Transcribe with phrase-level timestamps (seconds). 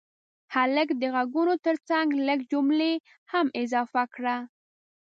[0.55, 2.93] هلکه د غږونو ترڅنګ لږ جملې
[3.31, 4.37] هم اضافه کړه.